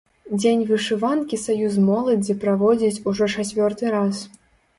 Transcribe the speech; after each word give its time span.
Дзень 0.41 0.61
вышыванкі 0.69 1.39
саюз 1.41 1.75
моладзі 1.89 2.37
праводзіць 2.45 3.01
ужо 3.13 3.29
чацвёрты 3.37 3.95
раз. 3.99 4.25